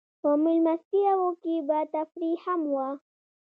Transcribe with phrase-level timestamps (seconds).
[0.21, 2.87] په مېلمستیاوو کې به تفریح هم وه.